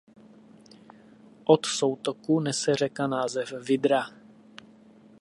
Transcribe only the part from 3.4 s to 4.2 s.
Vydra.